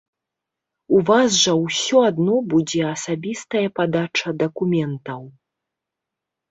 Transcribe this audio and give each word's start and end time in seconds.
У 0.99 1.01
вас 1.09 1.29
жа 1.41 1.53
ўсё 1.65 1.97
адно 2.09 2.35
будзе 2.55 2.81
асабістая 2.95 3.65
падача 3.77 4.29
дакументаў. 4.43 5.21